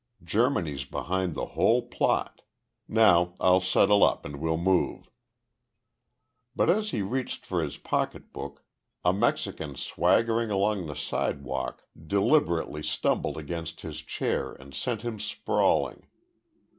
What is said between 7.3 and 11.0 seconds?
for his pocketbook a Mexican swaggering along the